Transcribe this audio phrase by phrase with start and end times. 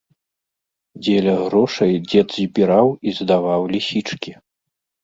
[1.03, 4.31] Дзеля грошай дзед збіраў і здаваў лісічкі.